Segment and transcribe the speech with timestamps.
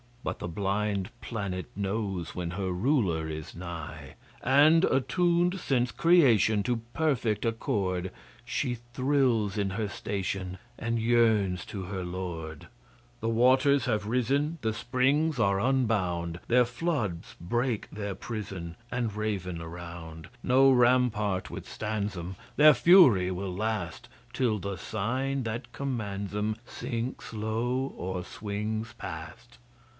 [0.23, 6.77] But the blind planet knows When her ruler is nigh; And, attuned since Creation, To
[6.93, 8.11] perfect accord,
[8.45, 12.67] She thrills in her station And yearns to her Lord.
[13.19, 19.59] The waters have risen, The springs are unbound The floods break their prison, And ravin
[19.59, 20.29] around.
[20.43, 27.33] No rampart withstands 'em, Their fury will last, Till the Sign that commands 'em Sinks
[27.33, 29.57] low or swings past.